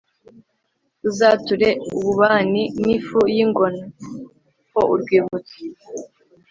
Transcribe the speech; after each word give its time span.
uzature 1.09 1.67
ububani, 1.97 2.63
n'ifu 2.83 3.19
y'ingano 3.35 3.85
ho 4.71 4.81
urwibutso 4.93 5.57